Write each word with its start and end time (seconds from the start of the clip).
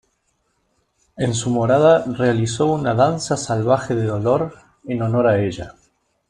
En 1.15 1.35
su 1.35 1.51
morada 1.51 2.03
realizó 2.07 2.65
una 2.65 2.95
danza 2.95 3.37
salvaje 3.37 3.93
de 3.93 4.07
dolor, 4.07 4.55
en 4.87 5.03
honor 5.03 5.27
a 5.27 5.39
ella. 5.43 5.75